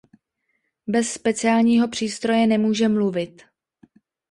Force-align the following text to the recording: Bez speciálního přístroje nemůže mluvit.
Bez 0.87 1.11
speciálního 1.13 1.87
přístroje 1.87 2.47
nemůže 2.47 2.87
mluvit. 2.89 3.41